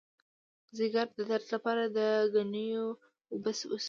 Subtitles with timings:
[0.67, 1.97] د ځیګر د درد لپاره د
[2.33, 2.85] ګنیو
[3.31, 3.77] اوبه وڅښئ